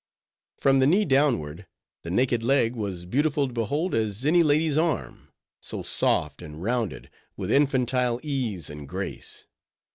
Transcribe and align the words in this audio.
From 0.57 0.79
the 0.79 0.87
knee 0.87 1.05
downward, 1.05 1.67
the 2.01 2.09
naked 2.09 2.41
leg 2.43 2.75
was 2.75 3.05
beautiful 3.05 3.45
to 3.47 3.53
behold 3.53 3.93
as 3.93 4.25
any 4.25 4.41
lady's 4.41 4.75
arm; 4.75 5.29
so 5.61 5.83
soft 5.83 6.41
and 6.41 6.63
rounded, 6.63 7.11
with 7.37 7.51
infantile 7.51 8.19
ease 8.23 8.67
and 8.67 8.89
grace. 8.89 9.45